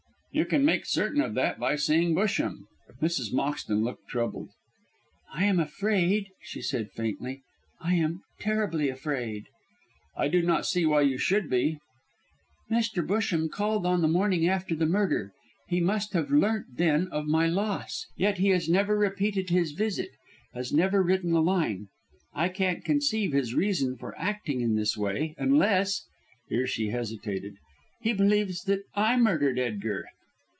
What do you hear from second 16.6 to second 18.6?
then of my loss. Yet he